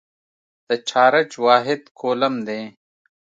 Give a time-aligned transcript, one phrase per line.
[0.67, 2.61] د چارج واحد کولم دی.